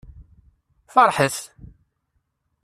Feṛḥet! 0.93 1.37